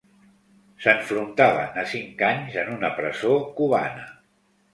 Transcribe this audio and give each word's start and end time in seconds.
S'enfrontaven 0.85 1.77
a 1.81 1.83
cinc 1.91 2.25
anys 2.29 2.57
en 2.63 2.73
una 2.77 2.91
presó 2.97 3.37
cubana. 3.61 4.09